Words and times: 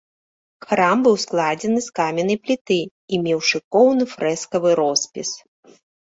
Храм 0.69 0.97
быў 1.07 1.15
складзены 1.23 1.81
з 1.87 1.91
каменнай 1.99 2.37
пліты 2.45 2.77
і 3.17 3.19
меў 3.27 3.39
шыкоўны 3.49 4.07
фрэскавы 4.15 4.69
роспіс. 4.81 5.29